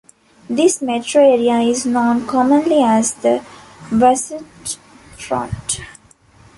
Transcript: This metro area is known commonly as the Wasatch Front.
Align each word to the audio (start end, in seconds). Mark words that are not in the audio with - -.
This 0.49 0.81
metro 0.81 1.21
area 1.23 1.59
is 1.59 1.85
known 1.85 2.25
commonly 2.25 2.81
as 2.81 3.13
the 3.13 3.45
Wasatch 3.91 4.77
Front. 5.15 5.81